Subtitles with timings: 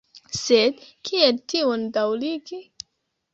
[0.37, 0.79] Sed
[1.09, 2.59] kiel tion daŭrigi?